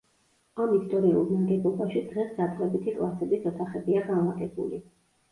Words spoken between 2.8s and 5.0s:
კლასების ოთახებია განლაგებული.